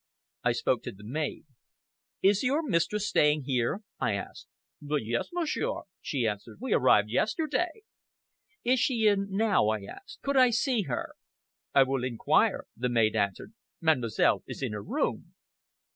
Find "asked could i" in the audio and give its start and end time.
9.83-10.49